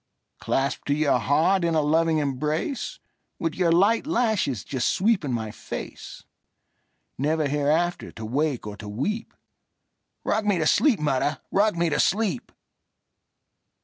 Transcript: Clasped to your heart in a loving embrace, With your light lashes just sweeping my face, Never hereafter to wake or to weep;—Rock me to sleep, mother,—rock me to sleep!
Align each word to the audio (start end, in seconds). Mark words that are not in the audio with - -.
Clasped 0.39 0.87
to 0.87 0.95
your 0.95 1.19
heart 1.19 1.63
in 1.63 1.75
a 1.75 1.81
loving 1.81 2.17
embrace, 2.17 2.97
With 3.37 3.53
your 3.53 3.71
light 3.71 4.07
lashes 4.07 4.63
just 4.63 4.87
sweeping 4.91 5.31
my 5.31 5.51
face, 5.51 6.23
Never 7.19 7.47
hereafter 7.47 8.11
to 8.13 8.25
wake 8.25 8.65
or 8.65 8.75
to 8.77 8.89
weep;—Rock 8.89 10.43
me 10.43 10.57
to 10.57 10.65
sleep, 10.65 10.99
mother,—rock 10.99 11.75
me 11.75 11.91
to 11.91 11.99
sleep! 11.99 12.51